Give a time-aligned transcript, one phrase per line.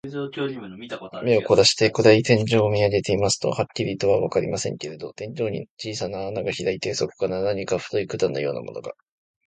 [1.23, 8.93] 目をこらして、暗い天井を見あげていますと、はっきりとはわかりませんけれど、天井に小さな穴がひらいて、そこから何か太い管のようなものが、